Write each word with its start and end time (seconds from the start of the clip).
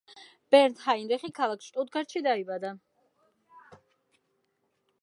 ბერნდ 0.53 0.79
ჰაინრიხი 0.85 1.29
ქალაქ 1.41 1.67
შტუტგარტში 1.67 2.25
დაიბადა. 2.29 2.73